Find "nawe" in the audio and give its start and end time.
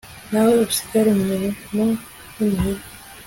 0.31-0.51